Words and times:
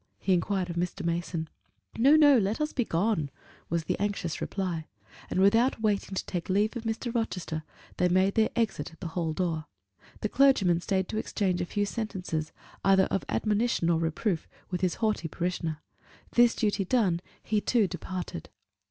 he 0.17 0.33
inquired 0.33 0.67
of 0.67 0.77
Mr. 0.77 1.05
Mason. 1.05 1.47
"No, 1.95 2.15
no; 2.15 2.35
let 2.39 2.59
us 2.59 2.73
be 2.73 2.83
gone," 2.83 3.29
was 3.69 3.83
the 3.83 3.99
anxious 3.99 4.41
reply; 4.41 4.87
and 5.29 5.39
without 5.39 5.79
waiting 5.79 6.15
to 6.15 6.25
take 6.25 6.49
leave 6.49 6.75
of 6.75 6.85
Mr. 6.85 7.13
Rochester, 7.13 7.61
they 7.97 8.09
made 8.09 8.33
their 8.33 8.49
exit 8.55 8.91
at 8.91 8.99
the 8.99 9.09
hall 9.09 9.31
door. 9.31 9.67
The 10.21 10.29
clergyman 10.29 10.81
stayed 10.81 11.07
to 11.09 11.17
exchange 11.19 11.61
a 11.61 11.67
few 11.67 11.85
sentences, 11.85 12.51
either 12.83 13.03
of 13.11 13.23
admonition 13.29 13.91
or 13.91 13.99
reproof, 13.99 14.47
with 14.71 14.81
his 14.81 14.95
haughty 14.95 15.27
parishioner: 15.27 15.83
this 16.31 16.55
duty 16.55 16.83
done, 16.83 17.21
he 17.43 17.61
too 17.61 17.85
departed. 17.87 18.49